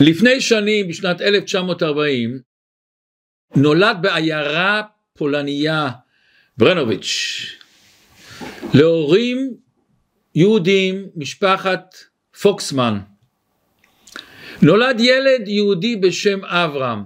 [0.00, 2.38] לפני שנים, בשנת 1940,
[3.56, 4.82] נולד בעיירה
[5.18, 5.90] פולניה
[6.56, 7.06] ברנוביץ'
[8.74, 9.54] להורים
[10.34, 11.94] יהודים, משפחת
[12.42, 12.98] פוקסמן.
[14.62, 17.02] נולד ילד יהודי בשם אברהם.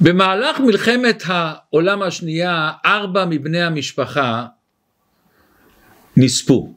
[0.00, 4.46] במהלך מלחמת העולם השנייה, ארבע מבני המשפחה
[6.16, 6.74] נספו.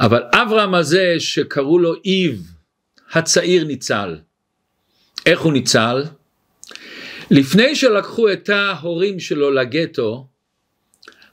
[0.00, 2.53] אבל אברהם הזה שקראו לו איב,
[3.14, 4.16] הצעיר ניצל.
[5.26, 6.04] איך הוא ניצל?
[7.30, 10.26] לפני שלקחו את ההורים שלו לגטו,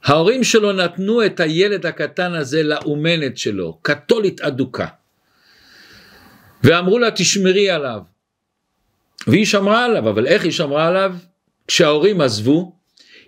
[0.03, 4.87] ההורים שלו נתנו את הילד הקטן הזה לאומנת שלו, קתולית אדוקה.
[6.63, 7.99] ואמרו לה תשמרי עליו.
[9.27, 11.15] והיא שמרה עליו, אבל איך היא שמרה עליו?
[11.67, 12.75] כשההורים עזבו,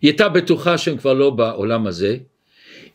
[0.02, 2.18] היא הייתה בטוחה שהם כבר לא בעולם הזה,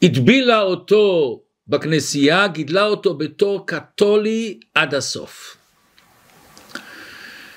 [0.02, 5.56] הטבילה אותו בכנסייה, גידלה אותו בתור קתולי עד הסוף.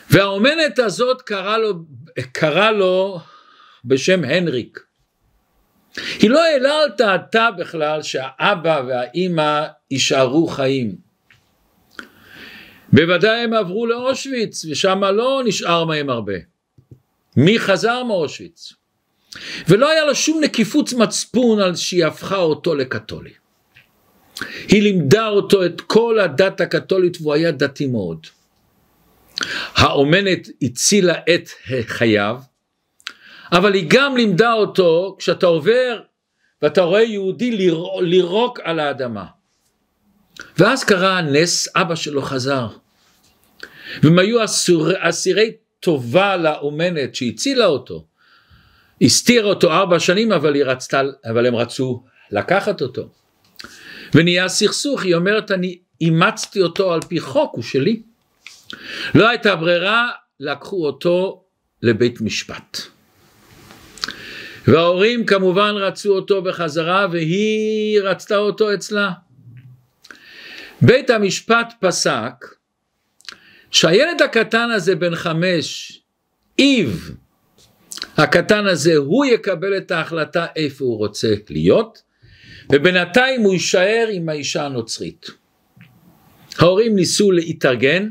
[0.09, 1.73] והאומנת הזאת קרא לו,
[2.32, 3.20] קרא לו
[3.85, 4.79] בשם הנריק.
[6.20, 10.95] היא לא העלה על דעתה בכלל שהאבא והאימא יישארו חיים.
[12.93, 16.34] בוודאי הם עברו לאושוויץ ושם לא נשאר מהם הרבה.
[17.37, 18.73] מי חזר מאושוויץ?
[19.67, 23.40] ולא היה לו שום נקיפות מצפון על שהיא הפכה אותו לקתולי.
[24.67, 28.27] היא לימדה אותו את כל הדת הקתולית והוא היה דתי מאוד.
[29.75, 31.49] האומנת הצילה את
[31.85, 32.39] חייו,
[33.51, 35.99] אבל היא גם לימדה אותו כשאתה עובר
[36.61, 39.25] ואתה רואה יהודי לירוק על האדמה.
[40.57, 42.67] ואז קרה הנס, אבא שלו חזר.
[44.03, 44.37] והם היו
[44.99, 48.05] אסירי טובה לאומנת שהצילה אותו.
[49.01, 53.09] הסתירה אותו ארבע שנים אבל, רצתה, אבל הם רצו לקחת אותו.
[54.15, 58.01] ונהיה סכסוך, היא אומרת אני אימצתי אותו על פי חוק, הוא שלי.
[59.15, 60.09] לא הייתה ברירה,
[60.40, 61.43] לקחו אותו
[61.81, 62.77] לבית משפט.
[64.67, 69.11] וההורים כמובן רצו אותו בחזרה והיא רצתה אותו אצלה.
[70.81, 72.33] בית המשפט פסק
[73.72, 75.99] שהילד הקטן הזה בן חמש,
[76.59, 77.16] איב,
[78.17, 82.01] הקטן הזה, הוא יקבל את ההחלטה איפה הוא רוצה להיות,
[82.72, 85.27] ובינתיים הוא יישאר עם האישה הנוצרית.
[86.59, 88.09] ההורים ניסו להתארגן,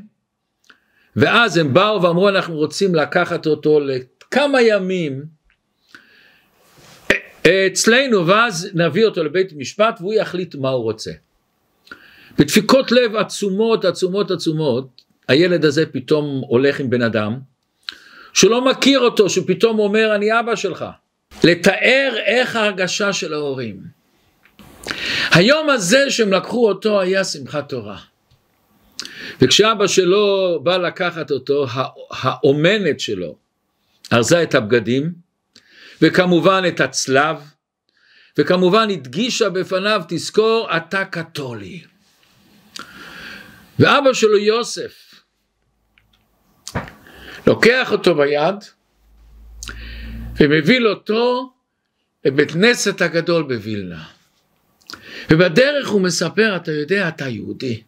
[1.17, 5.25] ואז הם באו ואמרו אנחנו רוצים לקחת אותו לכמה ימים
[7.43, 11.11] אצלנו ואז נביא אותו לבית משפט והוא יחליט מה הוא רוצה.
[12.39, 17.39] בדפיקות לב עצומות עצומות עצומות הילד הזה פתאום הולך עם בן אדם
[18.33, 20.85] שלא מכיר אותו שפתאום אומר אני אבא שלך.
[21.45, 24.00] לתאר איך ההרגשה של ההורים.
[25.31, 27.99] היום הזה שהם לקחו אותו היה שמחת תורה.
[29.41, 31.67] וכשאבא שלו בא לקחת אותו,
[32.11, 33.37] האומנת שלו
[34.13, 35.13] ארזה את הבגדים,
[36.03, 37.37] וכמובן את הצלב,
[38.39, 41.83] וכמובן הדגישה בפניו, תזכור, אתה קתולי.
[43.79, 45.23] ואבא שלו יוסף,
[47.47, 48.55] לוקח אותו ביד,
[50.41, 51.53] ומביא אותו
[52.25, 54.20] לבית כנסת הגדול בווילנה.
[55.31, 57.83] ובדרך הוא מספר, אתה יודע, אתה יהודי.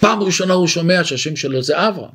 [0.00, 2.10] פעם ראשונה הוא שומע שהשם שלו זה אברהם.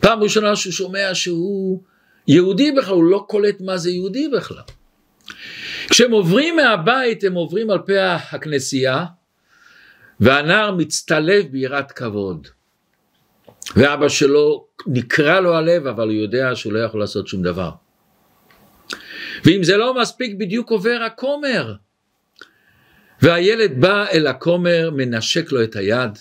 [0.00, 1.82] פעם ראשונה שהוא שומע שהוא
[2.28, 4.62] יהודי בכלל, הוא לא קולט מה זה יהודי בכלל.
[5.90, 9.04] כשהם עוברים מהבית הם עוברים על פי הכנסייה
[10.20, 12.48] והנער מצטלב ביראת כבוד.
[13.76, 17.70] ואבא שלו נקרע לו הלב אבל הוא יודע שהוא לא יכול לעשות שום דבר.
[19.44, 21.74] ואם זה לא מספיק בדיוק עובר הכומר.
[23.22, 26.18] והילד בא אל הכומר מנשק לו את היד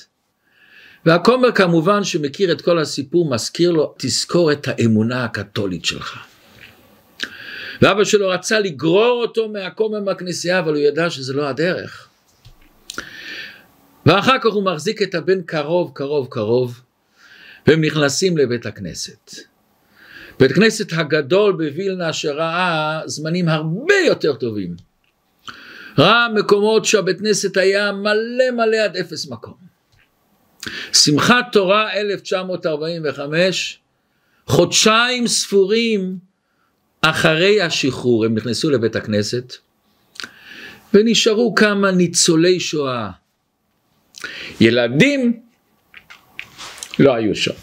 [1.05, 6.27] והכומר כמובן שמכיר את כל הסיפור מזכיר לו תזכור את האמונה הקתולית שלך.
[7.81, 12.07] ואבא שלו רצה לגרור אותו מהכומר מהכנסייה אבל הוא ידע שזה לא הדרך.
[14.05, 16.81] ואחר כך הוא מחזיק את הבן קרוב קרוב קרוב
[17.67, 19.31] והם נכנסים לבית הכנסת.
[20.39, 24.90] בית כנסת הגדול בווילנה שראה זמנים הרבה יותר טובים.
[25.97, 29.53] ראה מקומות שהבית כנסת היה מלא מלא עד אפס מקום.
[30.93, 33.79] שמחת תורה 1945,
[34.45, 36.17] חודשיים ספורים
[37.01, 39.53] אחרי השחרור הם נכנסו לבית הכנסת
[40.93, 43.11] ונשארו כמה ניצולי שואה.
[44.59, 45.41] ילדים
[46.99, 47.53] לא היו שם.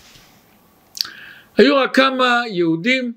[1.57, 3.13] היו רק כמה יהודים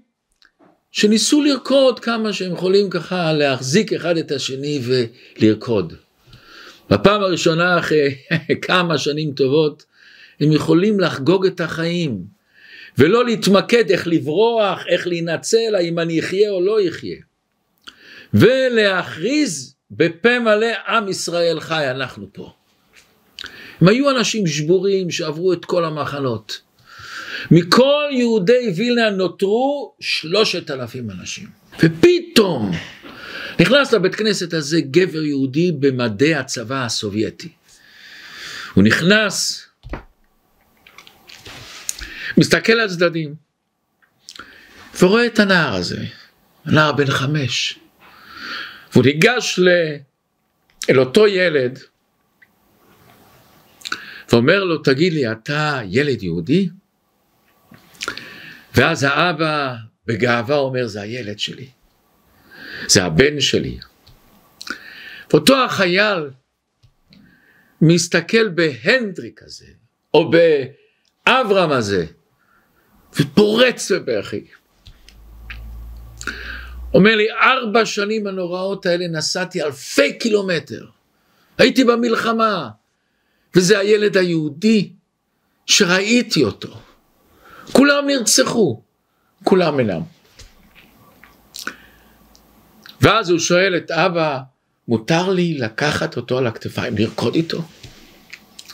[0.92, 5.94] שניסו לרקוד כמה שהם יכולים ככה להחזיק אחד את השני ולרקוד.
[6.90, 8.16] בפעם הראשונה אחרי
[8.68, 9.86] כמה שנים טובות
[10.40, 12.24] הם יכולים לחגוג את החיים,
[12.98, 17.18] ולא להתמקד איך לברוח, איך להינצל, האם אני אחיה או לא אחיה.
[18.34, 22.54] ולהכריז בפה מלא עם ישראל חי, אנחנו פה.
[23.82, 26.62] הם היו אנשים שבורים שעברו את כל המחנות.
[27.52, 31.48] מכל יהודי וילנה נותרו שלושת אלפים אנשים.
[31.80, 32.72] ופתאום
[33.60, 37.50] נכנס לבית כנסת הזה גבר יהודי במדי הצבא הסובייטי.
[38.74, 39.66] הוא נכנס,
[42.38, 43.36] מסתכל על צדדים,
[45.00, 46.06] ורואה את הנער הזה,
[46.66, 47.80] הנער בן חמש,
[48.94, 49.68] והוא ניגש ל...
[50.90, 51.80] אל אותו ילד,
[54.32, 56.70] ואומר לו, תגיד לי, אתה ילד יהודי?
[58.76, 59.76] ואז האבא
[60.06, 61.70] בגאווה אומר, זה הילד שלי,
[62.88, 63.80] זה הבן שלי.
[65.32, 66.30] ואותו החייל
[67.82, 69.68] מסתכל בהנדריק הזה,
[70.14, 72.06] או באברהם הזה,
[73.20, 74.46] ופורץ בבכי.
[76.94, 80.86] אומר לי, ארבע שנים הנוראות האלה נסעתי אלפי קילומטר.
[81.58, 82.70] הייתי במלחמה,
[83.56, 84.94] וזה הילד היהודי
[85.66, 86.82] שראיתי אותו.
[87.72, 88.82] כולם נרצחו,
[89.44, 90.02] כולם אינם.
[93.02, 94.40] ואז הוא שואל את אבא,
[94.88, 97.62] מותר לי לקחת אותו על הכתפיים, לרקוד איתו?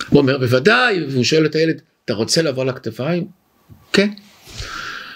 [0.10, 3.28] הוא אומר, בוודאי, והוא שואל את הילד, אתה רוצה לבוא על הכתפיים?
[3.94, 4.10] כן.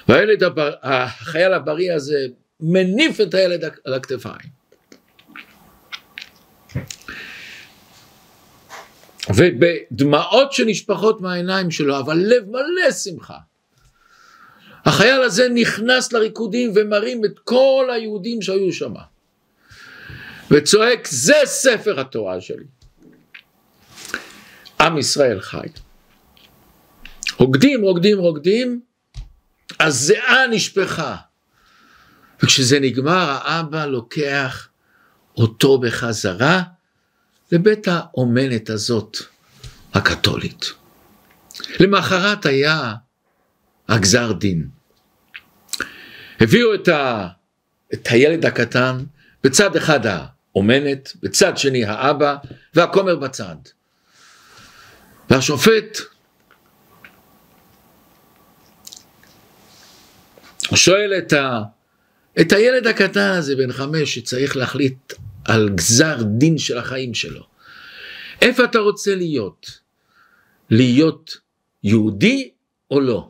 [0.07, 2.27] והילד, הבר, החייל הבריא הזה,
[2.59, 4.61] מניף את הילד על הכתפיים.
[9.35, 13.37] ובדמעות שנשפכות מהעיניים שלו, אבל לב מלא שמחה.
[14.85, 18.93] החייל הזה נכנס לריקודים ומרים את כל היהודים שהיו שם.
[20.51, 22.63] וצועק, זה ספר התורה שלי.
[24.81, 25.67] עם ישראל חי.
[27.37, 28.81] רוקדים, רוקדים, רוקדים,
[29.79, 31.15] הזיעה נשפכה.
[32.43, 34.67] וכשזה נגמר, האבא לוקח
[35.37, 36.61] אותו בחזרה
[37.51, 39.17] לבית האומנת הזאת,
[39.93, 40.73] הקתולית.
[41.79, 42.93] למחרת היה
[43.91, 44.67] הגזר דין.
[46.39, 47.27] הביאו את, ה,
[47.93, 48.97] את הילד הקטן,
[49.43, 52.35] בצד אחד האומנת, בצד שני האבא,
[52.73, 53.55] והכומר בצד.
[55.29, 55.97] והשופט
[60.75, 61.61] שואל את, ה,
[62.41, 65.13] את הילד הקטן הזה, בן חמש, שצריך להחליט
[65.45, 67.43] על גזר דין של החיים שלו.
[68.41, 69.79] איפה אתה רוצה להיות?
[70.69, 71.37] להיות
[71.83, 72.51] יהודי
[72.91, 73.27] או לא?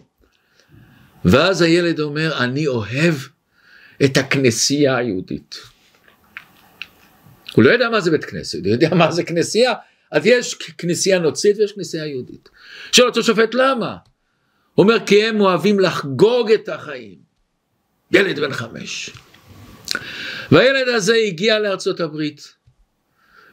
[1.26, 3.16] ואז הילד אומר, אני אוהב
[4.06, 5.56] את הכנסייה היהודית.
[7.54, 9.74] הוא לא יודע מה זה בית כנסת, הוא יודע מה זה כנסייה,
[10.12, 12.50] אז יש כנסייה נוצרית ויש כנסייה יהודית.
[12.92, 13.96] שואל אותו שופט למה?
[14.76, 17.16] הוא אומר כי הם אוהבים לחגוג את החיים.
[18.12, 19.10] ילד בן חמש.
[20.52, 22.54] והילד הזה הגיע לארצות הברית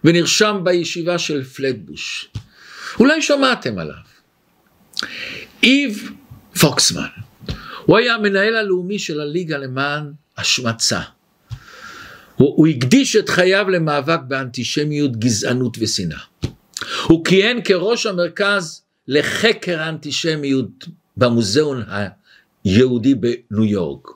[0.05, 2.31] ונרשם בישיבה של פלטבוש.
[3.01, 3.95] אולי שמעתם עליו.
[5.63, 6.11] איב
[6.61, 7.28] פוקסמן.
[7.89, 11.01] הוא היה המנהל הלאומי של הליגה למען השמצה.
[12.37, 16.19] הוא, הוא הקדיש את חייו למאבק באנטישמיות, גזענות ושנאה.
[17.05, 20.85] הוא כיהן כראש המרכז לחקר האנטישמיות
[21.17, 21.83] במוזיאון
[22.65, 24.09] היהודי בניו יורק.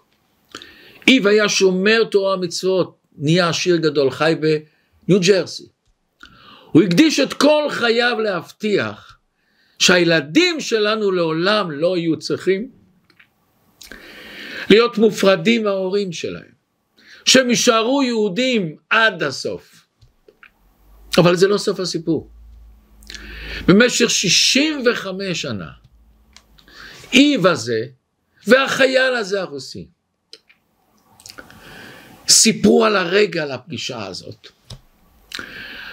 [1.09, 5.67] איב היה שומר תורה ומצוות, נהיה עשיר גדול, חי בניו ג'רסי.
[6.73, 9.19] הוא הקדיש את כל חייו להבטיח
[9.79, 12.82] שהילדים שלנו לעולם לא יהיו צריכים
[14.73, 16.53] להיות מופרדים מההורים שלהם,
[17.25, 19.87] שהם יישארו יהודים עד הסוף.
[21.19, 22.31] אבל זה לא סוף הסיפור.
[23.67, 25.69] במשך 65 שנה,
[27.13, 27.87] איב הזה
[28.47, 29.87] והחייל הזה הרוסי
[32.29, 34.47] סיפרו על הרגע, על הפגישה הזאת.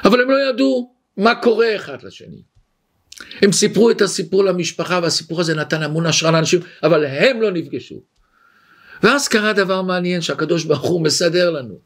[0.06, 2.42] אבל הם לא ידעו מה קורה אחד לשני.
[3.42, 8.02] הם סיפרו את הסיפור למשפחה והסיפור הזה נתן המון השראה לאנשים, אבל הם לא נפגשו.
[9.04, 11.80] ואז קרה דבר מעניין שהקדוש ברוך הוא מסדר לנו.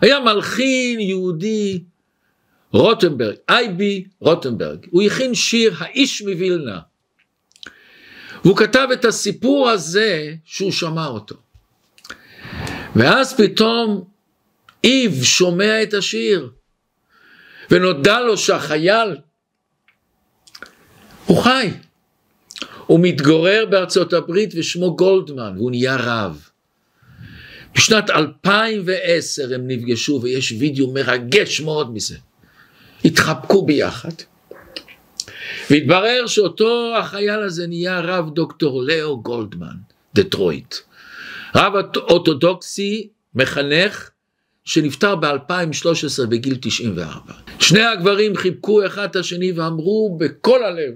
[0.00, 1.82] היה מלחין יהודי
[2.72, 6.80] רוטנברג, אייבי רוטנברג, הוא הכין שיר האיש מווילנה.
[8.44, 11.36] והוא כתב את הסיפור הזה שהוא שמע אותו.
[12.96, 14.04] ואז פתאום
[14.84, 16.50] איב שומע את השיר,
[17.70, 19.16] ונודע לו שהחייל
[21.26, 21.70] הוא חי.
[22.86, 26.48] הוא מתגורר בארצות הברית ושמו גולדמן, והוא נהיה רב.
[27.74, 32.16] בשנת 2010 הם נפגשו ויש וידאו מרגש מאוד מזה.
[33.04, 34.12] התחבקו ביחד.
[35.70, 39.76] והתברר שאותו החייל הזה נהיה רב דוקטור לאו גולדמן,
[40.14, 40.74] דטרויט.
[41.56, 44.10] רב אורתודוקסי, מחנך,
[44.64, 47.32] שנפטר ב-2013 בגיל 94.
[47.58, 50.94] שני הגברים חיבקו אחד את השני ואמרו בכל הלב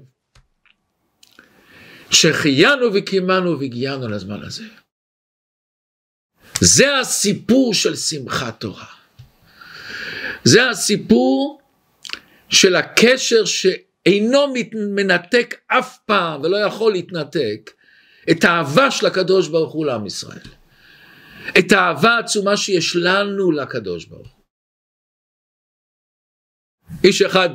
[2.11, 4.65] שהחיינו וקיימנו והגיענו לזמן הזה.
[6.61, 8.87] זה הסיפור של שמחת תורה.
[10.45, 11.61] זה הסיפור
[12.49, 14.55] של הקשר שאינו
[14.95, 17.71] מנתק אף פעם ולא יכול להתנתק
[18.31, 20.49] את האהבה של הקדוש ברוך הוא לעם ישראל.
[21.59, 24.45] את האהבה העצומה שיש לנו לקדוש ברוך הוא.
[27.05, 27.49] איש אחד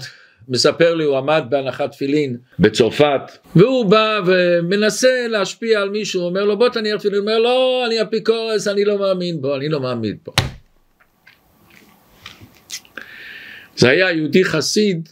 [0.47, 3.21] מספר לי, הוא עמד בהנחת תפילין בצרפת,
[3.55, 7.83] והוא בא ומנסה להשפיע על מישהו, הוא אומר לו בוא תניח תפילין, הוא אומר לא,
[7.88, 10.33] אני אפיקורס, אני לא מאמין בו, אני לא מאמין בו.
[13.75, 15.09] זה היה יהודי חסיד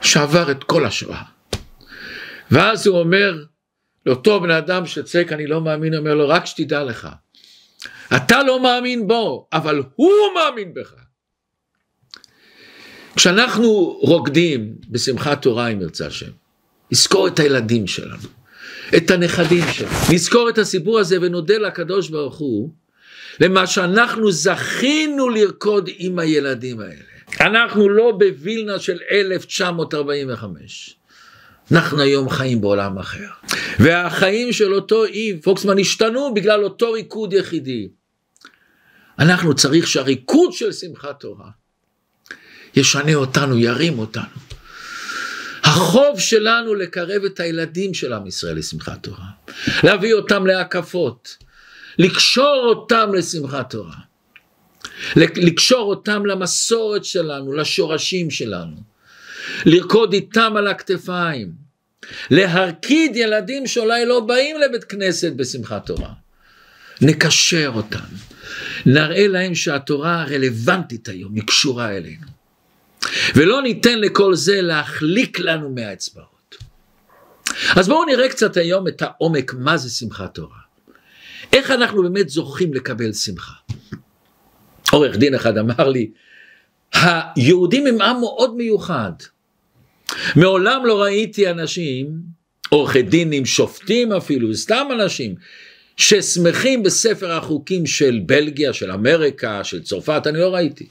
[0.00, 1.22] שעבר את כל השואה.
[2.50, 3.44] ואז הוא אומר
[4.06, 7.08] לאותו בן אדם שצועק אני לא מאמין, הוא אומר לו רק שתדע לך,
[8.16, 11.03] אתה לא מאמין בו, אבל הוא מאמין בך.
[13.16, 16.30] כשאנחנו רוקדים בשמחת תורה אם ירצה השם,
[16.92, 18.28] נזכור את הילדים שלנו,
[18.96, 22.70] את הנכדים שלנו, נזכור את הסיפור הזה ונודה לקדוש ברוך הוא
[23.40, 27.02] למה שאנחנו זכינו לרקוד עם הילדים האלה.
[27.40, 30.96] אנחנו לא בווילנה של 1945.
[31.72, 33.28] אנחנו היום חיים בעולם אחר.
[33.78, 37.88] והחיים של אותו איב פוקסמן השתנו בגלל אותו ריקוד יחידי.
[39.18, 41.48] אנחנו צריך שהריקוד של שמחת תורה
[42.76, 44.24] ישנה אותנו, ירים אותנו.
[45.64, 49.26] החוב שלנו לקרב את הילדים של עם ישראל לשמחת תורה,
[49.82, 51.36] להביא אותם להקפות,
[51.98, 53.96] לקשור אותם לשמחת תורה,
[55.16, 58.76] לקשור אותם למסורת שלנו, לשורשים שלנו,
[59.66, 61.52] לרקוד איתם על הכתפיים,
[62.30, 66.12] להרקיד ילדים שאולי לא באים לבית כנסת בשמחת תורה.
[67.00, 67.98] נקשר אותם,
[68.86, 72.26] נראה להם שהתורה רלוונטית היום, היא קשורה אלינו.
[73.34, 76.56] ולא ניתן לכל זה להחליק לנו מהאצבעות.
[77.76, 80.56] אז בואו נראה קצת היום את העומק, מה זה שמחת תורה.
[81.52, 83.52] איך אנחנו באמת זוכים לקבל שמחה.
[84.92, 86.10] עורך דין אחד אמר לי,
[86.92, 89.12] היהודים הם עם מאוד מיוחד.
[90.36, 92.06] מעולם לא ראיתי אנשים,
[92.68, 95.34] עורכי דינים, שופטים אפילו, סתם אנשים,
[95.96, 100.86] ששמחים בספר החוקים של בלגיה, של אמריקה, של צרפת, אני לא ראיתי.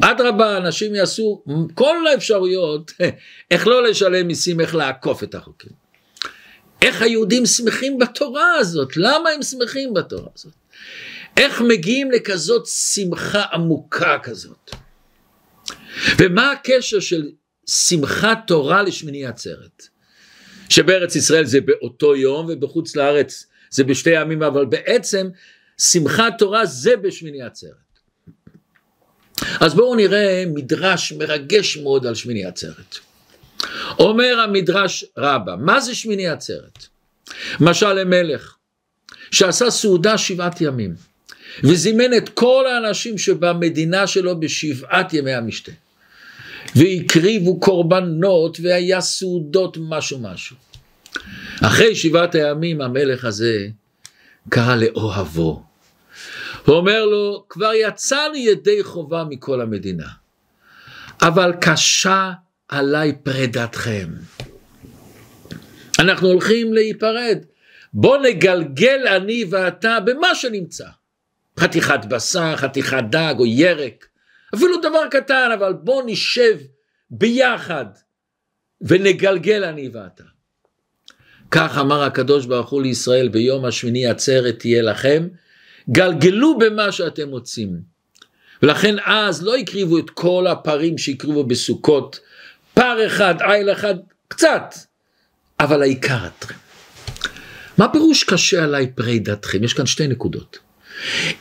[0.00, 2.92] אדרבה, אנשים יעשו כל האפשרויות
[3.50, 5.72] איך לא לשלם מיסים, איך לעקוף את החוקים.
[6.82, 8.96] איך היהודים שמחים בתורה הזאת?
[8.96, 10.52] למה הם שמחים בתורה הזאת?
[11.36, 14.70] איך מגיעים לכזאת שמחה עמוקה כזאת?
[16.18, 17.30] ומה הקשר של
[17.66, 19.82] שמחת תורה לשמיני עצרת?
[20.68, 25.28] שבארץ ישראל זה באותו יום ובחוץ לארץ זה בשתי ימים, אבל בעצם
[25.78, 27.89] שמחת תורה זה בשמיני עצרת.
[29.60, 32.98] אז בואו נראה מדרש מרגש מאוד על שמיני עצרת.
[33.98, 36.86] אומר המדרש רבה, מה זה שמיני עצרת?
[37.60, 38.54] משל למלך
[39.30, 40.94] שעשה סעודה שבעת ימים
[41.64, 45.72] וזימן את כל האנשים שבמדינה שלו בשבעת ימי המשתה
[46.76, 50.56] והקריבו קורבנות והיה סעודות משהו משהו.
[51.62, 53.66] אחרי שבעת הימים המלך הזה
[54.48, 55.62] קרא לאוהבו
[56.70, 60.08] הוא אומר לו, כבר יצאנו ידי חובה מכל המדינה,
[61.22, 62.32] אבל קשה
[62.68, 64.08] עליי פרידתכם.
[65.98, 67.38] אנחנו הולכים להיפרד.
[67.92, 70.86] בוא נגלגל אני ואתה במה שנמצא.
[71.60, 74.06] חתיכת בשר, חתיכת דג או ירק,
[74.54, 76.58] אפילו דבר קטן, אבל בוא נשב
[77.10, 77.86] ביחד
[78.80, 80.24] ונגלגל אני ואתה.
[81.50, 85.28] כך אמר הקדוש ברוך הוא לישראל ביום השמיני עצרת תהיה לכם
[85.92, 87.80] גלגלו במה שאתם רוצים.
[88.62, 92.20] ולכן אז לא הקריבו את כל הפרים שהקריבו בסוכות,
[92.74, 93.94] פר אחד, איל אחד,
[94.28, 94.74] קצת,
[95.60, 96.54] אבל העיקר אתכם.
[97.78, 99.64] מה פירוש קשה עליי פרידתכם?
[99.64, 100.58] יש כאן שתי נקודות.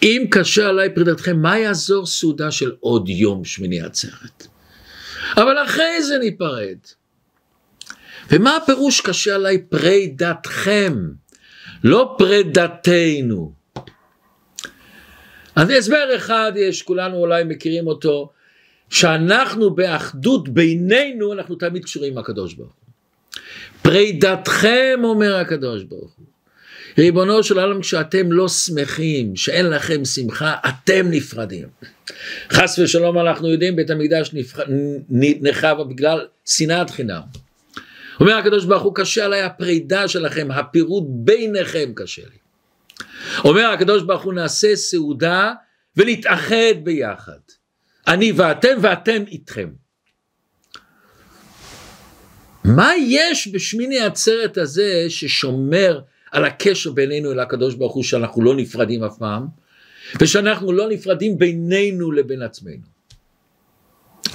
[0.03, 4.47] אם קשה עליי פרידתכם, מה יעזור סעודה של עוד יום שמיני עצרת?
[5.37, 6.77] אבל אחרי זה ניפרד.
[8.31, 10.93] ומה הפירוש קשה עליי פרידתכם?
[11.83, 13.58] לא פרידתנו.
[15.59, 18.29] אז הסבר אחד יש, כולנו אולי מכירים אותו,
[18.89, 22.93] שאנחנו באחדות בינינו, אנחנו תמיד קשורים עם הקדוש ברוך הוא.
[23.81, 26.25] פרידתכם, אומר הקדוש ברוך הוא.
[26.97, 31.67] ריבונו של עולם, כשאתם לא שמחים, שאין לכם שמחה, אתם נפרדים.
[32.51, 34.31] חס ושלום אנחנו יודעים, בית המקדש
[35.41, 37.21] נחרב בגלל שנאת חינם.
[38.19, 42.38] אומר הקדוש ברוך הוא קשה עליי הפרידה שלכם, הפירוד ביניכם קשה לי.
[43.45, 45.53] אומר הקדוש ברוך הוא נעשה סעודה
[45.97, 47.39] ונתאחד ביחד.
[48.07, 49.69] אני ואתם ואתם איתכם.
[52.65, 55.99] מה יש בשמיני עצרת הזה ששומר
[56.31, 59.47] על הקשר בינינו אל הקדוש ברוך הוא שאנחנו לא נפרדים אף פעם
[60.21, 62.83] ושאנחנו לא נפרדים בינינו לבין עצמנו.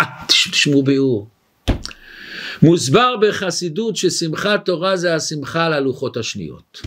[0.00, 1.28] אה, תשמעו ביאור.
[2.62, 6.82] מוסבר בחסידות ששמחת תורה זה השמחה על הלוחות השניות.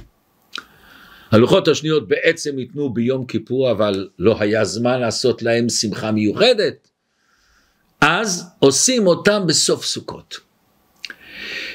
[1.32, 6.90] הלוחות השניות בעצם ניתנו ביום כיפור אבל לא היה זמן לעשות להם שמחה מיוחדת
[8.02, 10.40] אז עושים אותם בסוף סוכות.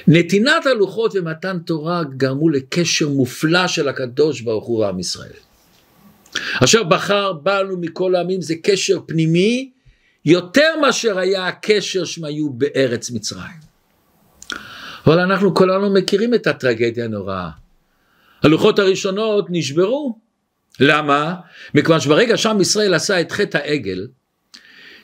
[0.06, 5.32] נתינת הלוחות ומתן תורה גרמו לקשר מופלא של הקדוש ברוך הוא ועם ישראל.
[6.64, 9.70] אשר בחר בנו מכל העמים זה קשר פנימי
[10.24, 13.62] יותר מאשר היה הקשר שהם היו בארץ מצרים.
[15.06, 17.61] אבל אנחנו כולנו מכירים את הטרגדיה הנוראה.
[18.42, 20.18] הלוחות הראשונות נשברו.
[20.80, 21.34] למה?
[21.74, 24.06] מכיוון שברגע שעם ישראל עשה את חטא העגל,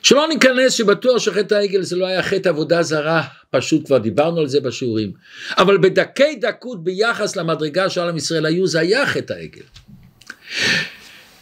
[0.03, 4.47] שלא ניכנס שבטוח שחטא העגל זה לא היה חטא עבודה זרה, פשוט כבר דיברנו על
[4.47, 5.11] זה בשיעורים,
[5.57, 9.61] אבל בדקי דקות ביחס למדרגה שעל עם ישראל היו, זה היה חטא העגל.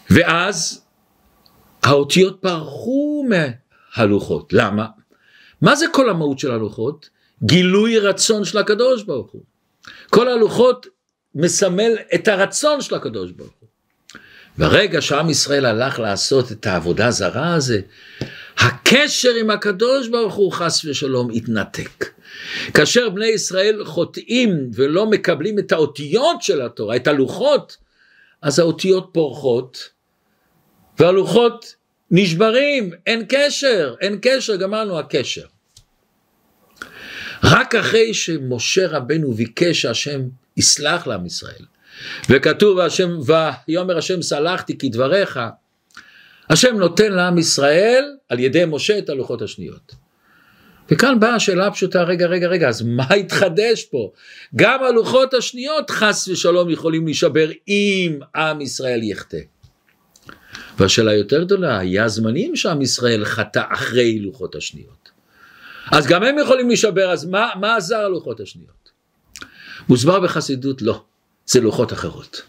[0.09, 0.85] ואז
[1.83, 4.85] האותיות פרחו מהלוחות, למה?
[5.61, 7.09] מה זה כל המהות של הלוחות?
[7.43, 9.43] גילוי רצון של הקדוש ברוך הוא.
[10.09, 10.87] כל הלוחות
[11.37, 13.69] מסמל את הרצון של הקדוש ברוך הוא.
[14.57, 17.81] ברגע שעם ישראל הלך לעשות את העבודה הזרה הזה,
[18.57, 22.05] הקשר עם הקדוש ברוך הוא חס ושלום התנתק.
[22.73, 27.77] כאשר בני ישראל חוטאים ולא מקבלים את האותיות של התורה, את הלוחות,
[28.41, 29.89] אז האותיות פורחות
[30.99, 31.75] והלוחות
[32.11, 35.45] נשברים, אין קשר, אין קשר, גמרנו הקשר.
[37.43, 40.21] רק אחרי שמשה רבנו ביקש שהשם
[40.57, 41.65] יסלח לעם ישראל,
[42.29, 43.17] וכתוב השם,
[43.67, 45.39] ויאמר השם סלחתי כדבריך,
[46.49, 49.95] השם נותן לעם ישראל על ידי משה את הלוחות השניות.
[50.91, 54.11] וכאן באה השאלה הפשוטה, רגע, רגע, רגע, אז מה התחדש פה?
[54.55, 59.39] גם הלוחות השניות חס ושלום יכולים להישבר אם עם ישראל יחטא.
[60.77, 65.09] והשאלה יותר גדולה, היה זמנים שעם ישראל חטא אחרי לוחות השניות.
[65.91, 68.76] אז גם הם יכולים להישבר, אז מה, מה עזר הלוחות השניות?
[69.89, 71.03] מוסבר בחסידות לא,
[71.45, 72.41] זה לוחות אחרות.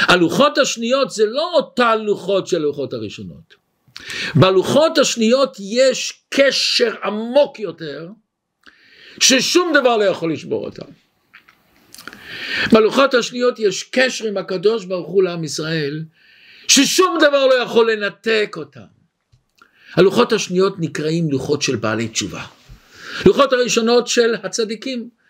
[0.00, 3.54] הלוחות השניות זה לא אותה לוחות של הלוחות הראשונות.
[4.34, 8.08] בלוחות השניות יש קשר עמוק יותר,
[9.20, 10.86] ששום דבר לא יכול לשבור אותם.
[12.72, 16.04] בלוחות השניות יש קשר עם הקדוש ברוך הוא לעם ישראל,
[16.68, 18.80] ששום דבר לא יכול לנתק אותם.
[19.94, 22.42] הלוחות השניות נקראים לוחות של בעלי תשובה.
[23.26, 25.21] לוחות הראשונות של הצדיקים.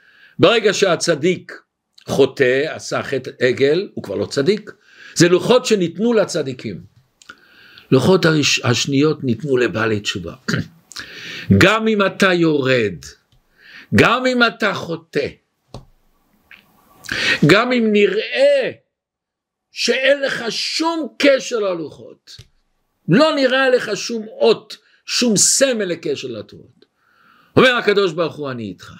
[0.42, 1.62] ברגע שהצדיק
[2.08, 4.70] חוטא, עשה חטא עגל, הוא כבר לא צדיק.
[5.14, 6.80] זה לוחות שניתנו לצדיקים.
[7.90, 10.34] לוחות הראש, השניות ניתנו לבעלי תשובה.
[11.62, 12.94] גם אם אתה יורד,
[13.94, 15.26] גם אם אתה חוטא,
[17.46, 18.70] גם אם נראה
[19.72, 22.36] שאין לך שום קשר ללוחות,
[23.08, 24.76] לא נראה לך שום אות,
[25.06, 26.84] שום סמל לקשר לתורות.
[27.56, 28.92] אומר הקדוש ברוך הוא אני איתך.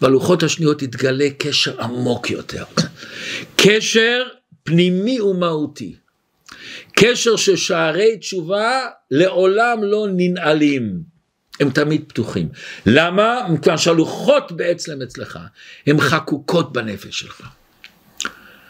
[0.00, 2.64] בלוחות השניות יתגלה קשר עמוק יותר.
[3.56, 4.22] קשר
[4.62, 5.96] פנימי ומהותי.
[6.92, 11.02] קשר ששערי תשובה לעולם לא ננעלים.
[11.60, 12.48] הם תמיד פתוחים.
[12.86, 13.48] למה?
[13.48, 15.38] מכיוון שהלוחות בעצם אצלך,
[15.86, 17.42] הן חקוקות בנפש שלך.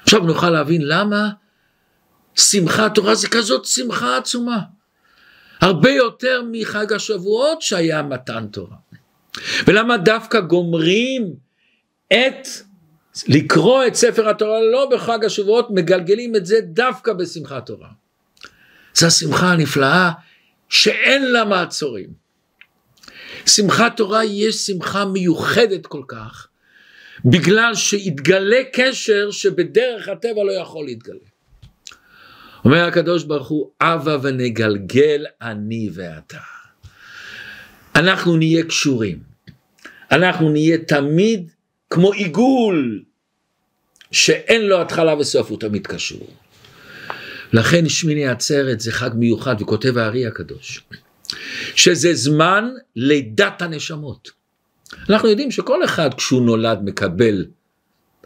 [0.03, 1.29] עכשיו נוכל להבין למה
[2.35, 4.59] שמחת תורה זה כזאת שמחה עצומה.
[5.61, 8.77] הרבה יותר מחג השבועות שהיה מתן תורה.
[9.67, 11.35] ולמה דווקא גומרים
[12.13, 12.49] את
[13.29, 17.89] לקרוא את ספר התורה לא בחג השבועות, מגלגלים את זה דווקא בשמחת תורה.
[18.95, 20.11] זו השמחה הנפלאה
[20.69, 22.29] שאין לה מעצורים.
[23.47, 26.49] שמחת תורה יש שמחה מיוחדת כל כך,
[27.25, 31.29] בגלל שהתגלה קשר שבדרך הטבע לא יכול להתגלה.
[32.65, 36.39] אומר הקדוש ברוך הוא, אבה ונגלגל אני ואתה.
[37.95, 39.28] אנחנו נהיה קשורים.
[40.13, 41.51] אנחנו נהיה תמיד
[41.91, 43.03] כמו עיגול
[44.13, 46.27] שאין לו התחלה וסוף, הוא תמיד קשור.
[47.53, 50.85] לכן שמיני עצרת זה חג מיוחד, וכותב הארי הקדוש,
[51.75, 54.31] שזה זמן לידת הנשמות.
[55.11, 57.45] אנחנו יודעים שכל אחד כשהוא נולד מקבל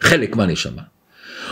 [0.00, 0.82] חלק מהנשמה.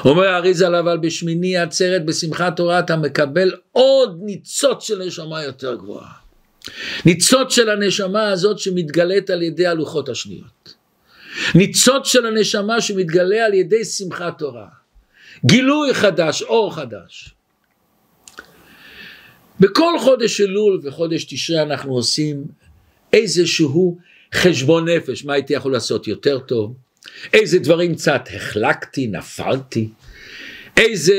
[0.05, 6.20] אומר האריזה אבל בשמיני עצרת בשמחת תורה אתה מקבל עוד ניצוץ של נשמה יותר גבוהה.
[7.05, 10.75] ניצוץ של הנשמה הזאת שמתגלית על ידי הלוחות השניות.
[11.55, 14.67] ניצוץ של הנשמה שמתגלה על ידי שמחת תורה.
[15.45, 17.35] גילוי חדש, אור חדש.
[19.61, 22.45] בכל חודש אלול וחודש תשרי אנחנו עושים
[23.13, 23.99] איזשהו
[24.35, 26.75] חשבון נפש, מה הייתי יכול לעשות יותר טוב,
[27.33, 29.89] איזה דברים קצת החלקתי, נפלתי,
[30.77, 31.15] איזה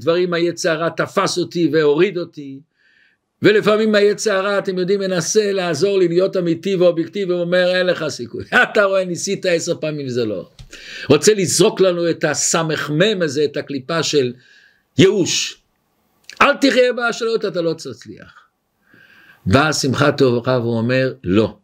[0.00, 2.60] דברים היצר תפס אותי והוריד אותי,
[3.42, 8.44] ולפעמים היצר הרע, אתם יודעים, מנסה לעזור לי להיות אמיתי ואובייקטיבי, ואומר, אין לך סיכוי.
[8.62, 10.50] אתה רואה, ניסית עשר פעמים, זה לא.
[11.08, 14.32] רוצה לזרוק לנו את הסמ"ם הזה, את הקליפה של
[14.98, 15.62] ייאוש.
[16.42, 18.34] אל תחיה באשליות, אתה לא תצליח.
[19.46, 21.56] באה שמחת תורה ואומר, לא.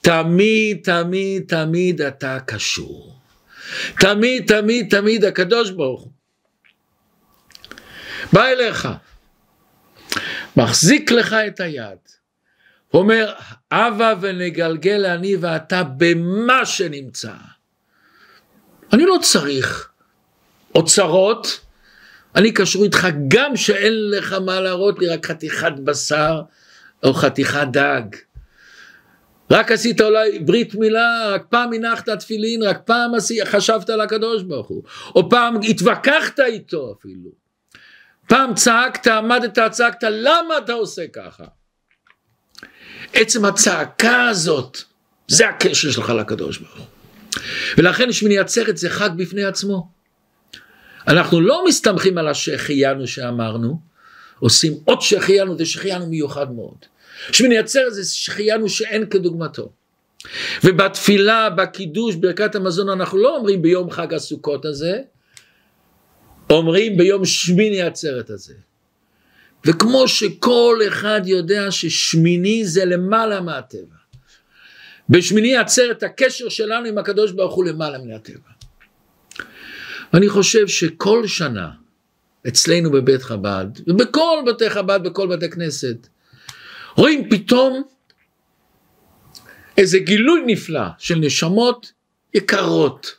[0.00, 3.16] תמיד, תמיד, תמיד אתה קשור.
[4.00, 6.10] תמיד, תמיד, תמיד הקדוש ברוך הוא.
[8.32, 8.88] בא אליך,
[10.56, 11.98] מחזיק לך את היד,
[12.94, 13.32] אומר,
[13.70, 17.32] הבה ונגלגל אני ואתה במה שנמצא.
[18.92, 19.90] אני לא צריך
[20.74, 21.60] אוצרות,
[22.36, 26.42] אני קשור איתך גם שאין לך מה להראות לי, רק חתיכת בשר
[27.02, 28.02] או חתיכת דג.
[29.50, 33.12] רק עשית אולי ברית מילה, רק פעם הנחת תפילין, רק פעם
[33.44, 34.82] חשבת על הקדוש ברוך הוא,
[35.14, 37.39] או פעם התווכחת איתו אפילו.
[38.30, 41.44] פעם צעקת, עמדת, צעקת, למה אתה עושה ככה?
[43.12, 44.78] עצם הצעקה הזאת,
[45.28, 46.86] זה הקשר שלך לקדוש ברוך הוא.
[47.78, 49.88] ולכן שמיני עצרת זה חג בפני עצמו.
[51.08, 53.80] אנחנו לא מסתמכים על השהחיינו שאמרנו,
[54.38, 56.76] עושים עוד שהחיינו, זה שהחיינו מיוחד מאוד.
[57.32, 59.72] שמיני עצרת זה שהחיינו שאין כדוגמתו.
[60.64, 65.00] ובתפילה, בקידוש, ברכת המזון, אנחנו לא אומרים ביום חג הסוכות הזה,
[66.50, 68.54] אומרים ביום שמיני עצרת הזה.
[69.66, 73.96] וכמו שכל אחד יודע ששמיני זה למעלה מהטבע.
[75.08, 78.50] בשמיני עצרת הקשר שלנו עם הקדוש ברוך הוא למעלה מן הטבע.
[80.12, 81.70] ואני חושב שכל שנה
[82.48, 86.06] אצלנו בבית חב"ד, ובכל בתי חב"ד, בכל בתי כנסת,
[86.96, 87.82] רואים פתאום
[89.78, 91.92] איזה גילוי נפלא של נשמות
[92.34, 93.16] יקרות,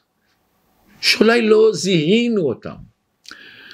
[1.01, 2.90] שאולי לא זיהינו אותם.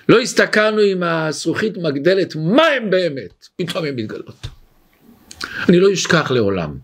[0.10, 4.48] לא הסתכלנו עם הזכוכית מגדלת מה הם באמת, פתאום הן מתגלות.
[5.70, 6.78] אני לא אשכח לעולם.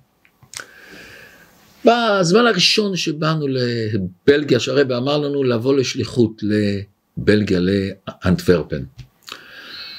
[1.85, 8.83] בזמן הראשון שבאנו לבלגיה, שהרבא אמר לנו לבוא לשליחות לבלגיה, לאנטוורפן.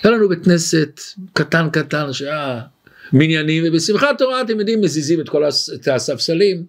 [0.03, 1.01] היה לנו בית כנסת
[1.33, 2.61] קטן קטן שהיה
[3.13, 5.45] מניינים, ובשמחת תורה אתם יודעים מזיזים את כל
[5.95, 6.65] הספסלים.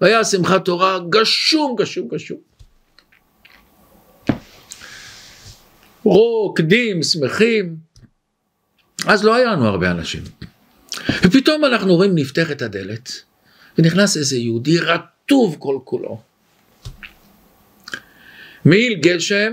[0.00, 2.38] והיה שמחת תורה גשום גשום גשום.
[6.04, 7.76] רוקדים, שמחים.
[9.06, 10.22] אז לא היה לנו הרבה אנשים.
[11.22, 13.12] ופתאום אנחנו רואים נפתחת הדלת,
[13.78, 16.20] ונכנס איזה יהודי רטוב כל כולו.
[18.64, 19.52] מעיל גשם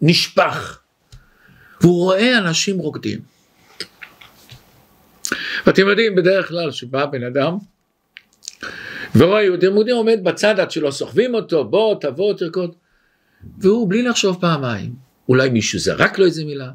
[0.00, 0.78] נשפך,
[1.80, 3.18] והוא רואה אנשים רוקדים.
[5.66, 7.56] ואתם יודעים, בדרך כלל שבא בן אדם,
[9.16, 12.74] ורואה יהודי יהודי עומד בצד עד שלא סוחבים אותו, בוא תבוא תרקוד,
[13.58, 14.94] והוא בלי לחשוב פעמיים,
[15.32, 16.70] אולי מישהו זרק לו איזה מילה,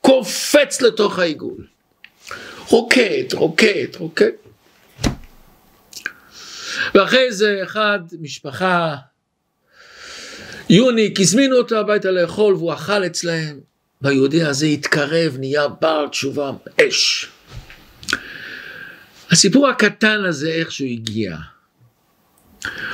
[0.00, 1.66] קופץ לתוך העיגול.
[2.68, 4.30] רוקד, רוקד, רוקד.
[6.94, 8.96] ואחרי זה אחד, משפחה,
[10.70, 13.60] יוניק, הזמינו אותו הביתה לאכול והוא אכל אצלהם,
[14.02, 16.50] והיהודי הזה התקרב, נהיה בר תשובה,
[16.88, 17.28] אש.
[19.30, 21.36] הסיפור הקטן הזה, איך שהוא הגיע.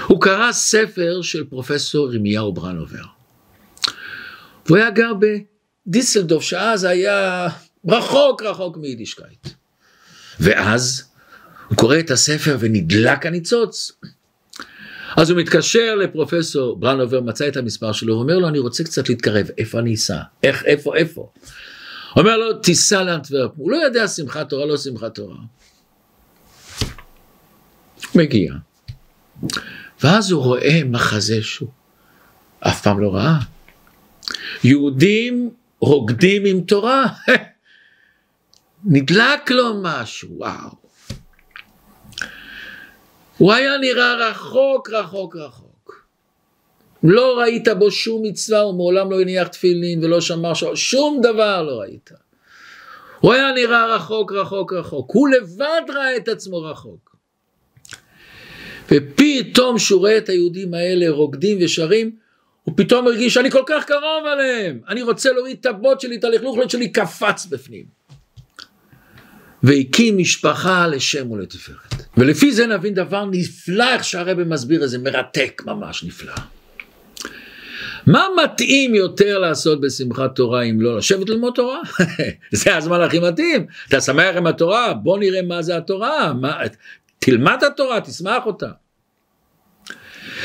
[0.07, 3.16] הוא קרא ספר של פרופסור ירמיהו ברנובר.
[4.67, 5.13] והוא היה גר
[5.87, 7.49] בדיסלדורף, שאז היה
[7.89, 9.49] רחוק רחוק מיידישקייט.
[10.41, 11.05] ואז
[11.69, 13.93] הוא קורא את הספר ונדלק הניצוץ.
[15.17, 19.09] אז הוא מתקשר לפרופסור ברנובר, מצא את המספר שלו, הוא אומר לו, אני רוצה קצת
[19.09, 20.19] להתקרב, איפה אני אסע?
[20.43, 21.33] איך, איפה, איפה?
[22.17, 23.51] אומר לו, תיסע לאנטוורפ.
[23.57, 25.37] הוא לא יודע שמחת תורה, לא שמחת תורה.
[28.15, 28.55] מגיע.
[30.03, 31.69] ואז הוא רואה מחזה שהוא
[32.61, 33.39] אף פעם לא ראה.
[34.65, 37.07] יהודים רוקדים עם תורה.
[38.85, 40.71] נדלק לו משהו, וואו.
[43.39, 46.07] הוא היה נראה רחוק, רחוק, רחוק.
[47.03, 51.63] לא ראית בו שום מצווה, הוא מעולם לא הניח תפילין ולא שמר שום, שום דבר
[51.63, 52.11] לא ראית.
[53.21, 55.11] הוא היה נראה רחוק, רחוק, רחוק.
[55.11, 57.17] הוא לבד ראה את עצמו רחוק.
[58.91, 62.17] ופתאום שהוא רואה את היהודים האלה רוקדים ושרים,
[62.67, 66.25] הוא פתאום הרגיש שאני כל כך קרוב אליהם, אני רוצה להוריד את הבוט שלי, את
[66.25, 67.85] הלכלוכלת שלי, קפץ בפנים.
[69.63, 71.95] והקים משפחה לשם ולתפארת.
[72.17, 76.33] ולפי זה נבין דבר נפלא איך שהרבא מסביר את זה, מרתק ממש נפלא.
[78.07, 81.81] מה מתאים יותר לעשות בשמחת תורה אם לא לשבת ללמוד תורה?
[82.53, 83.67] זה הזמן הכי מתאים.
[83.89, 84.95] אתה שמח עם התורה?
[84.95, 86.33] בוא נראה מה זה התורה.
[86.33, 86.59] מה,
[87.19, 88.71] תלמד את התורה, תשמח אותה.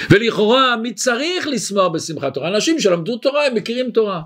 [0.09, 2.47] ולכאורה מי צריך לשמוח בשמחת תורה?
[2.47, 4.21] אנשים שלמדו תורה הם מכירים תורה.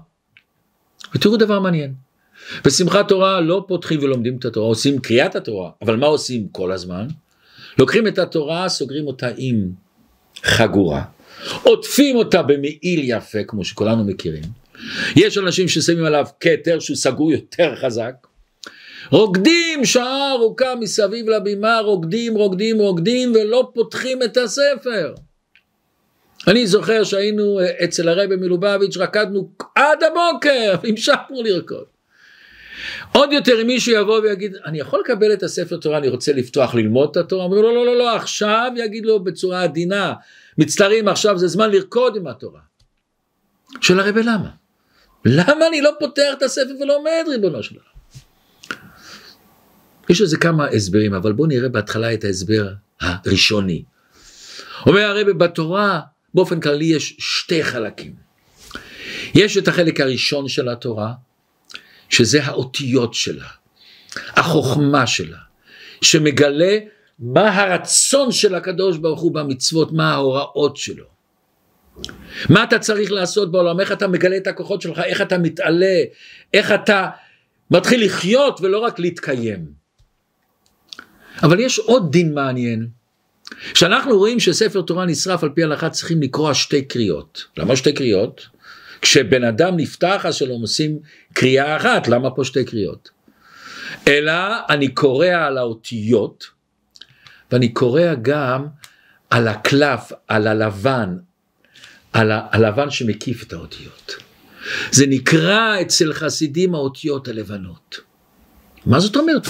[1.15, 1.93] ותראו דבר מעניין.
[2.65, 7.07] בשמחת תורה לא פותחים ולומדים את התורה, עושים קריאת התורה, אבל מה עושים כל הזמן?
[7.79, 9.69] לוקחים את התורה, סוגרים אותה עם
[10.43, 11.03] חגורה,
[11.63, 14.43] עוטפים אותה במעיל יפה, כמו שכולנו מכירים.
[15.15, 18.13] יש אנשים ששמים עליו כתר שהוא סגור יותר חזק.
[19.11, 25.13] רוקדים שעה ארוכה מסביב לבימה, רוקדים, רוקדים, רוקדים, ולא פותחים את הספר.
[26.47, 31.85] אני זוכר שהיינו אצל הרבי מלובביץ', רקדנו עד הבוקר, המשכנו לרקוד.
[33.13, 36.75] עוד יותר אם מישהו יבוא ויגיד אני יכול לקבל את הספר תורה אני רוצה לפתוח
[36.75, 40.13] ללמוד את התורה, אומר לו לא לא לא עכשיו יגיד לו בצורה עדינה
[40.57, 42.59] מצטערים עכשיו זה זמן לרקוד עם התורה.
[43.81, 44.49] שואל הרבי למה?
[45.25, 47.95] למה אני לא פותח את הספר ולומד ריבונו של עולם?
[50.09, 52.67] יש לזה כמה הסברים אבל בואו נראה בהתחלה את ההסבר
[53.01, 53.83] הראשוני.
[54.85, 56.01] אומר הרבי בתורה
[56.35, 58.13] באופן כללי יש שתי חלקים.
[59.35, 61.13] יש את החלק הראשון של התורה
[62.09, 63.47] שזה האותיות שלה,
[64.15, 65.37] החוכמה שלה,
[66.01, 66.77] שמגלה
[67.19, 71.05] מה הרצון של הקדוש ברוך הוא במצוות, מה ההוראות שלו.
[72.49, 76.03] מה אתה צריך לעשות בעולם, איך אתה מגלה את הכוחות שלך, איך אתה מתעלה,
[76.53, 77.09] איך אתה
[77.71, 79.65] מתחיל לחיות ולא רק להתקיים.
[81.43, 82.87] אבל יש עוד דין מעניין,
[83.73, 87.45] כשאנחנו רואים שספר תורה נשרף על פי הלכה צריכים לקרוא שתי קריאות.
[87.57, 88.47] למה שתי קריאות?
[89.01, 90.99] כשבן אדם נפתח אז שלום עושים
[91.33, 93.09] קריאה אחת, למה פה שתי קריאות?
[94.07, 94.33] אלא
[94.69, 96.45] אני קורא על האותיות,
[97.51, 98.67] ואני קורא גם
[99.29, 101.17] על הקלף, על הלבן,
[102.13, 104.15] על הלבן שמקיף את האותיות.
[104.91, 107.99] זה נקרא אצל חסידים האותיות הלבנות.
[108.85, 109.47] מה זאת אומרת?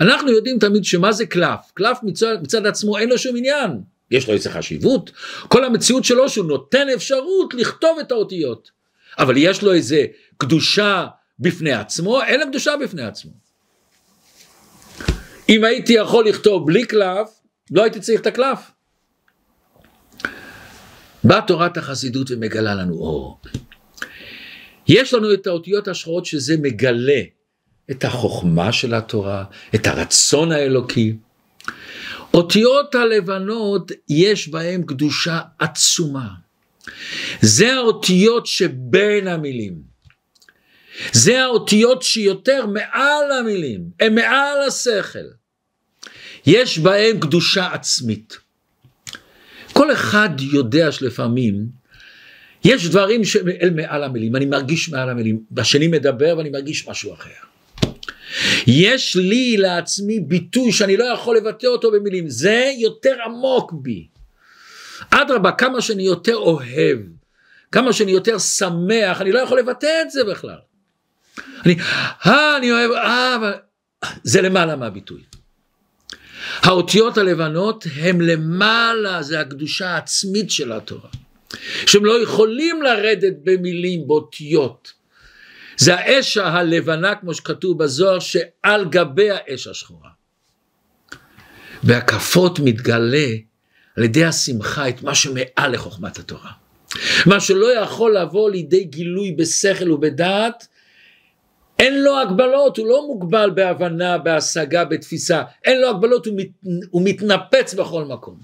[0.00, 3.70] אנחנו יודעים תמיד שמה זה קלף, קלף מצד, מצד עצמו אין לו שום עניין,
[4.10, 5.10] יש לו איזה חשיבות,
[5.48, 8.70] כל המציאות שלו שהוא נותן אפשרות לכתוב את האותיות,
[9.18, 11.06] אבל יש לו איזה קדושה
[11.38, 13.32] בפני עצמו, אין לו קדושה בפני עצמו.
[15.48, 17.28] אם הייתי יכול לכתוב בלי קלף,
[17.70, 18.70] לא הייתי צריך את הקלף.
[21.24, 23.40] באה תורת החסידות ומגלה לנו אור.
[24.88, 27.22] יש לנו את האותיות השחורות שזה מגלה
[27.90, 29.44] את החוכמה של התורה,
[29.74, 31.16] את הרצון האלוקי.
[32.34, 36.28] אותיות הלבנות יש בהן קדושה עצומה.
[37.40, 39.94] זה האותיות שבין המילים.
[41.12, 45.26] זה האותיות שיותר מעל המילים, הן מעל השכל.
[46.46, 48.38] יש בהן קדושה עצמית.
[49.72, 51.66] כל אחד יודע שלפעמים
[52.64, 57.53] יש דברים שהם מעל המילים, אני מרגיש מעל המילים, השני מדבר ואני מרגיש משהו אחר.
[58.66, 64.08] יש לי לעצמי ביטוי שאני לא יכול לבטא אותו במילים, זה יותר עמוק בי.
[65.10, 66.98] אדרבה, כמה שאני יותר אוהב,
[67.72, 70.58] כמה שאני יותר שמח, אני לא יכול לבטא את זה בכלל.
[71.66, 71.76] אני,
[72.26, 73.52] אה, אני אוהב, אה, אבל...
[74.22, 75.22] זה למעלה מהביטוי.
[76.62, 81.10] האותיות הלבנות הם למעלה, זה הקדושה העצמית של התורה.
[81.86, 84.92] שהם לא יכולים לרדת במילים, באותיות.
[85.76, 90.10] זה האש הלבנה כמו שכתוב בזוהר שעל גבי האש השחורה.
[91.82, 93.28] בהקפות מתגלה
[93.96, 96.50] על ידי השמחה את מה שמעל לחוכמת התורה.
[97.26, 100.66] מה שלא יכול לבוא לידי גילוי בשכל ובדעת,
[101.78, 106.48] אין לו הגבלות, הוא לא מוגבל בהבנה, בהשגה, בתפיסה, אין לו הגבלות, הוא, מת,
[106.90, 108.38] הוא מתנפץ בכל מקום,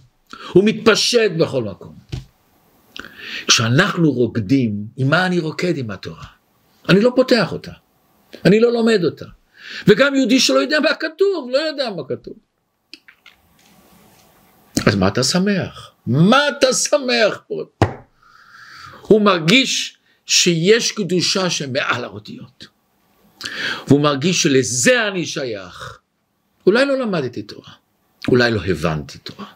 [0.53, 1.95] הוא מתפשט בכל מקום.
[3.47, 6.40] כשאנחנו רוקדים, עם מה אני רוקד עם התורה?
[6.91, 7.73] אני לא פותח אותה,
[8.45, 9.27] אני לא לומד אותה.
[9.87, 12.35] וגם יהודי שלא יודע מה כתוב, לא יודע מה כתוב.
[14.87, 15.91] אז מה אתה שמח?
[16.07, 17.65] מה אתה שמח פה?
[19.01, 22.67] הוא מרגיש שיש קדושה שמעל האותיות.
[23.89, 25.99] והוא מרגיש שלזה אני שייך.
[26.67, 27.73] אולי לא למדתי תורה,
[28.29, 29.47] אולי לא הבנתי תורה,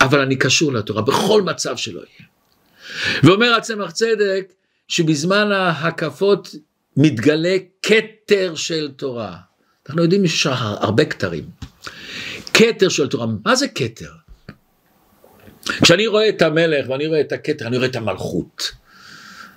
[0.00, 2.28] אבל אני קשור לתורה בכל מצב שלא יהיה.
[3.22, 4.52] ואומר הצמח צדק,
[4.90, 6.54] שבזמן ההקפות
[6.96, 9.36] מתגלה כתר של תורה.
[9.88, 11.44] אנחנו יודעים שיש הרבה כתרים.
[12.54, 14.10] כתר של תורה, מה זה כתר?
[15.82, 18.72] כשאני רואה את המלך ואני רואה את הכתר, אני רואה את המלכות.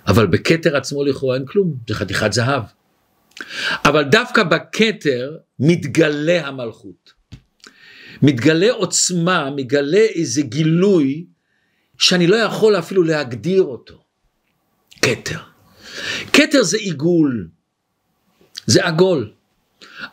[0.06, 2.62] אבל בכתר עצמו לכאורה אין כלום, זה חתיכת זהב.
[3.84, 7.12] אבל דווקא בכתר מתגלה המלכות.
[8.22, 11.26] מתגלה עוצמה, מתגלה איזה גילוי
[11.98, 14.03] שאני לא יכול אפילו להגדיר אותו.
[15.04, 15.38] כתר.
[16.32, 17.48] כתר זה עיגול,
[18.66, 19.32] זה עגול.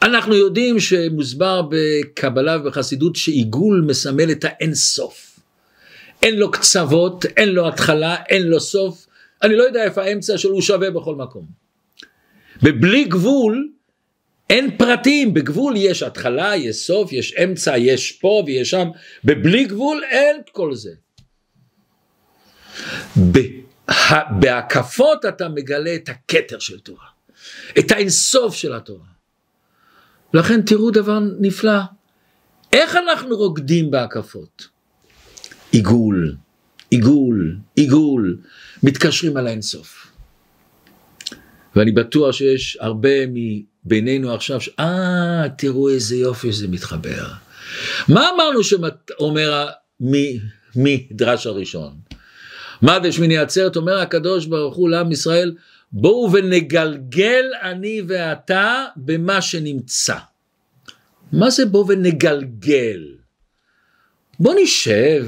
[0.01, 5.39] אנחנו יודעים שמוסבר בקבלה ובחסידות שעיגול מסמל את האין סוף.
[6.23, 9.07] אין לו קצוות, אין לו התחלה, אין לו סוף.
[9.43, 11.45] אני לא יודע איפה האמצע שלו, הוא שווה בכל מקום.
[12.63, 13.69] ובלי גבול
[14.49, 18.87] אין פרטים, בגבול יש התחלה, יש סוף, יש אמצע, יש פה ויש שם,
[19.25, 20.91] ובלי גבול אין כל זה.
[24.39, 27.05] בהקפות אתה מגלה את הכתר של תורה,
[27.79, 29.05] את האינסוף של התורה.
[30.33, 31.79] לכן תראו דבר נפלא,
[32.73, 34.67] איך אנחנו רוקדים בהקפות?
[35.71, 36.35] עיגול,
[36.89, 38.37] עיגול, עיגול,
[38.83, 40.07] מתקשרים על האינסוף.
[41.75, 47.25] ואני בטוח שיש הרבה מבינינו עכשיו, אה, תראו איזה יופי שזה מתחבר.
[48.07, 49.67] מה אמרנו שאומר
[50.75, 51.93] מדרש הראשון?
[52.81, 55.55] מה דשמיני עצרת אומר הקדוש ברוך הוא לעם ישראל
[55.91, 60.17] בואו ונגלגל אני ואתה במה שנמצא.
[61.33, 63.07] מה זה בואו ונגלגל?
[64.39, 65.27] בוא נשב,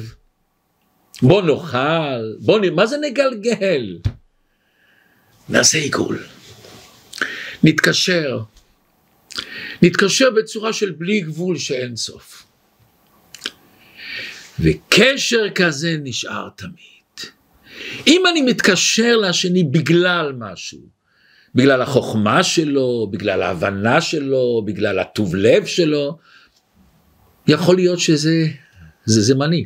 [1.21, 2.75] בוא נאכל, בוא נ...
[2.75, 3.97] מה זה נגלגל?
[5.49, 6.23] נעשה עיגול.
[7.63, 8.39] נתקשר.
[9.81, 12.45] נתקשר בצורה של בלי גבול שאין סוף.
[14.59, 16.92] וקשר כזה נשאר תמיד.
[18.07, 20.79] אם אני מתקשר לשני בגלל משהו,
[21.55, 26.17] בגלל החוכמה שלו, בגלל ההבנה שלו, בגלל הטוב לב שלו,
[27.47, 28.47] יכול להיות שזה
[29.05, 29.65] זה זמני.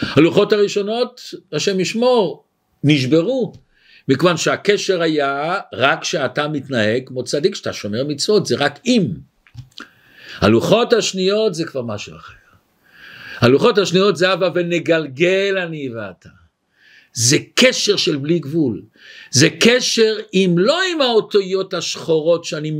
[0.00, 1.20] הלוחות הראשונות,
[1.52, 2.44] השם ישמור,
[2.84, 3.52] נשברו,
[4.08, 9.06] מכיוון שהקשר היה רק כשאתה מתנהג כמו צדיק, כשאתה שומר מצוות, זה רק אם.
[10.40, 12.34] הלוחות השניות זה כבר משהו אחר.
[13.40, 16.39] הלוחות השניות זה הווה ונגלגל אני ואתה.
[17.12, 18.82] זה קשר של בלי גבול.
[19.30, 22.72] זה קשר עם, לא עם האותיות השחורות שאני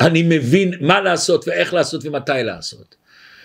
[0.00, 2.94] אני מבין מה לעשות ואיך לעשות ומתי לעשות.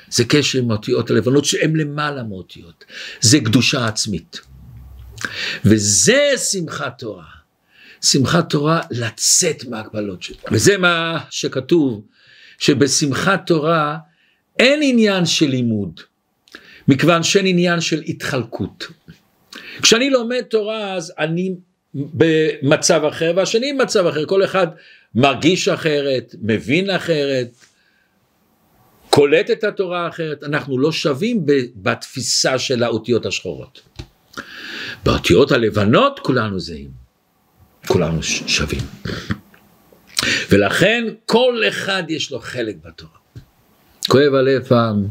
[0.10, 2.86] זה קשר עם האותיות הלבנות שהן למעלה מאותיות.
[3.22, 4.39] זה קדושה עצמית.
[5.65, 7.24] וזה שמחת תורה.
[8.02, 10.38] שמחת תורה לצאת מהגבלות שלו.
[10.52, 12.02] וזה מה שכתוב,
[12.60, 13.98] שבשמחת תורה
[14.60, 16.00] אין עניין של לימוד,
[16.88, 18.88] מכיוון שאין עניין של התחלקות.
[19.82, 21.56] כשאני לומד תורה אז אני
[21.94, 24.68] במצב אחר והשני במצב אחר, כל אחד
[25.16, 27.48] מרגיש אחרת, מבין אחרת,
[29.10, 33.82] קולט את התורה אחרת, אנחנו לא שווים בתפיסה של האותיות השחורות.
[35.04, 36.90] באותיות הלבנות כולנו זהים,
[37.88, 38.82] כולנו שווים.
[40.50, 43.18] ולכן כל אחד יש לו חלק בתורה.
[44.08, 45.08] כואב הלב פעם.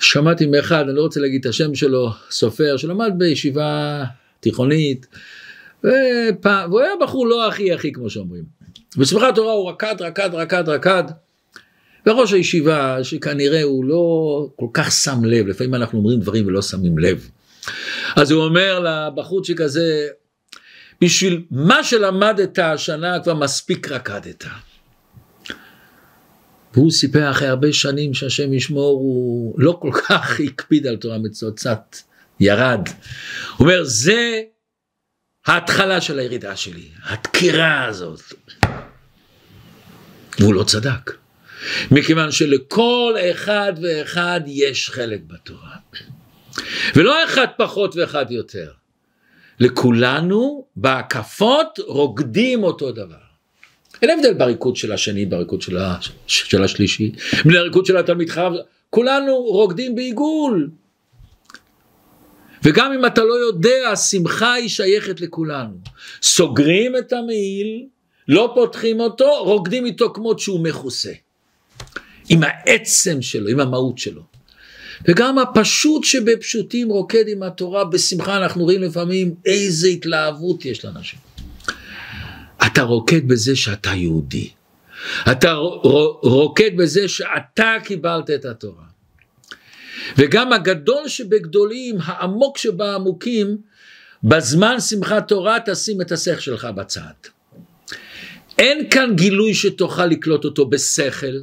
[0.00, 4.04] שמעתי מאחד, אני לא רוצה להגיד את השם שלו, סופר, שלמד בישיבה
[4.40, 5.06] תיכונית,
[5.78, 8.44] ופעם, והוא היה בחור לא הכי הכי כמו שאומרים.
[8.96, 11.04] בשמחת תורה הוא רקד, רקד, רקד, רקד,
[12.06, 16.98] וראש הישיבה, שכנראה הוא לא כל כך שם לב, לפעמים אנחנו אומרים דברים ולא שמים
[16.98, 17.30] לב.
[18.16, 20.08] אז הוא אומר לבחורצ'יק הזה,
[21.00, 24.44] בשביל מה שלמדת השנה כבר מספיק רקדת.
[26.74, 31.56] והוא סיפר אחרי הרבה שנים שהשם ישמור, הוא לא כל כך הקפיד על תורה מצוות,
[31.56, 31.96] קצת
[32.40, 32.88] ירד.
[33.56, 34.42] הוא אומר, זה
[35.46, 38.22] ההתחלה של הירידה שלי, הדקירה הזאת.
[40.40, 41.12] והוא לא צדק.
[41.90, 45.76] מכיוון שלכל אחד ואחד יש חלק בתורה.
[46.96, 48.72] ולא אחד פחות ואחד יותר.
[49.60, 53.27] לכולנו בהקפות רוקדים אותו דבר.
[54.02, 55.96] אין הבדל בריקוד של השני, בריקוד של, ה,
[56.26, 57.12] של השלישי,
[57.44, 58.52] בריקוד של התלמיד חרב,
[58.90, 60.70] כולנו רוקדים בעיגול.
[62.64, 65.74] וגם אם אתה לא יודע, השמחה היא שייכת לכולנו.
[66.22, 67.86] סוגרים את המעיל,
[68.28, 71.12] לא פותחים אותו, רוקדים איתו כמות שהוא מכוסה.
[72.28, 74.22] עם העצם שלו, עם המהות שלו.
[75.08, 81.27] וגם הפשוט שבפשוטים רוקד עם התורה בשמחה, אנחנו רואים לפעמים איזה התלהבות יש לאנשים.
[82.66, 84.50] אתה רוקד בזה שאתה יהודי.
[85.32, 85.52] אתה
[86.22, 88.84] רוקד בזה שאתה קיבלת את התורה.
[90.18, 93.56] וגם הגדול שבגדולים, העמוק שבעמוקים,
[94.24, 97.12] בזמן שמחת תורה תשים את השכל שלך בצד.
[98.58, 101.36] אין כאן גילוי שתוכל לקלוט אותו בשכל.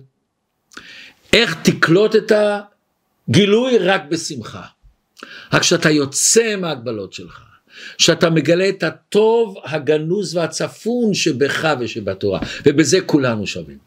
[1.34, 2.32] איך תקלוט את
[3.30, 3.78] הגילוי?
[3.78, 4.64] רק בשמחה.
[5.54, 7.42] רק כשאתה יוצא מההגבלות שלך,
[7.98, 13.78] שאתה מגלה את הטוב הגנוז והצפון שבך ושבתורה, ובזה כולנו שווים.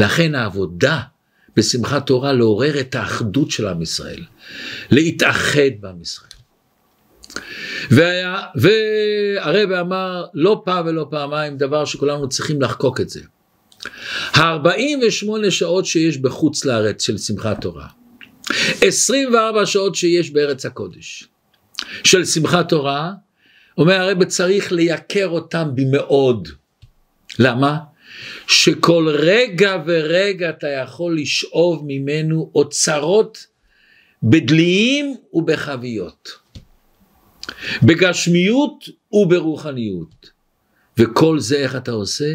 [0.00, 1.00] לכן העבודה
[1.56, 4.22] בשמחת תורה לעורר את האחדות של עם ישראל,
[4.90, 6.30] להתאחד בעם ישראל.
[7.90, 13.20] והיה, והרב אמר לא פעם ולא פעמיים דבר שכולנו צריכים לחקוק את זה.
[14.34, 17.86] ה-48 שעות שיש בחוץ לארץ של שמחת תורה,
[18.80, 21.28] 24 שעות שיש בארץ הקודש
[22.04, 23.12] של שמחת תורה,
[23.78, 26.48] אומר הרב צריך לייקר אותם במאוד.
[27.38, 27.78] למה?
[28.46, 33.46] שכל רגע ורגע אתה יכול לשאוב ממנו אוצרות
[34.22, 36.30] בדליים ובחביות,
[37.82, 40.30] בגשמיות וברוחניות.
[40.98, 42.34] וכל זה איך אתה עושה?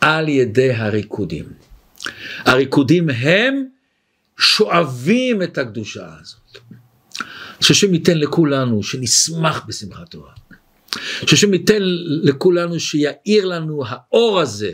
[0.00, 1.44] על ידי הריקודים.
[2.38, 3.64] הריקודים הם
[4.38, 6.41] שואבים את הקדושה הזאת.
[7.62, 10.32] שהשם ייתן לכולנו שנשמח בשמחת תורה.
[11.26, 11.82] שהשם ייתן
[12.22, 14.72] לכולנו שיאיר לנו האור הזה,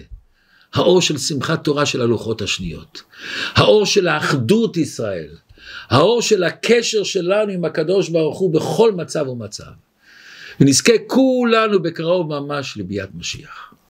[0.75, 3.03] האור של שמחת תורה של הלוחות השניות,
[3.55, 5.31] האור של האחדות ישראל,
[5.89, 9.71] האור של הקשר שלנו עם הקדוש ברוך הוא בכל מצב ומצב.
[10.61, 13.75] ונזכה כולנו בקרוב ממש לביאת משיח.